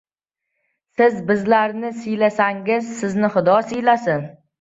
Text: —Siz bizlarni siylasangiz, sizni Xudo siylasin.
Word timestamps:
—Siz 1.01 1.17
bizlarni 1.27 1.91
siylasangiz, 1.97 2.89
sizni 3.03 3.31
Xudo 3.37 3.59
siylasin. 3.73 4.27